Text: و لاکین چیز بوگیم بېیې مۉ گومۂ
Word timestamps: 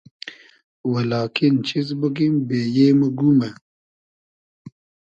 و 0.91 0.93
لاکین 1.09 1.53
چیز 1.67 1.87
بوگیم 1.99 2.35
بېیې 2.47 2.89
مۉ 2.99 3.09
گومۂ 3.17 3.49